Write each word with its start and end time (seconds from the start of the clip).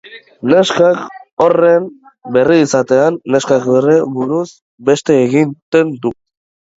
Neskak, 0.51 1.01
horren 1.43 1.83
berri 2.37 2.55
izatean, 2.61 3.19
neskak 3.35 3.67
bere 3.73 3.99
buruaz 4.15 4.47
beste 4.89 5.19
egiten 5.27 5.93
du. 6.07 6.13